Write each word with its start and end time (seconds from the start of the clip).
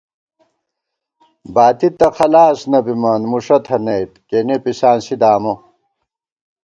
باتی 1.53 1.87
تہ 1.97 2.07
خلاص 2.17 2.59
نہ 2.71 2.79
بِمان، 2.85 3.21
مُوݭہ 3.29 3.57
تھنَئیت، 3.65 4.11
کېنے 4.29 4.57
پِسانسی 4.63 5.15
دامہ 5.21 5.53